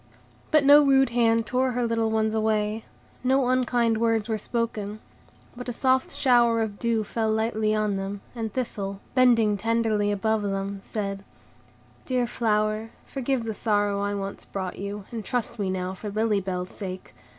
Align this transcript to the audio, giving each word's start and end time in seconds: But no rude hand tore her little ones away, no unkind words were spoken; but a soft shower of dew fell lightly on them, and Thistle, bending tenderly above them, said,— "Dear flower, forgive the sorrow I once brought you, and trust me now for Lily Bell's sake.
But 0.49 0.63
no 0.65 0.81
rude 0.81 1.11
hand 1.11 1.45
tore 1.45 1.73
her 1.73 1.85
little 1.85 2.09
ones 2.09 2.33
away, 2.33 2.85
no 3.23 3.47
unkind 3.49 3.99
words 3.99 4.27
were 4.27 4.37
spoken; 4.39 4.99
but 5.55 5.69
a 5.69 5.73
soft 5.73 6.09
shower 6.15 6.59
of 6.59 6.79
dew 6.79 7.03
fell 7.03 7.29
lightly 7.31 7.75
on 7.75 7.97
them, 7.97 8.21
and 8.33 8.51
Thistle, 8.51 8.99
bending 9.13 9.57
tenderly 9.57 10.11
above 10.11 10.41
them, 10.41 10.79
said,— 10.81 11.23
"Dear 12.03 12.25
flower, 12.25 12.89
forgive 13.05 13.43
the 13.43 13.53
sorrow 13.53 14.01
I 14.01 14.15
once 14.15 14.43
brought 14.43 14.79
you, 14.79 15.05
and 15.11 15.23
trust 15.23 15.59
me 15.59 15.69
now 15.69 15.93
for 15.93 16.09
Lily 16.09 16.41
Bell's 16.41 16.69
sake. 16.71 17.13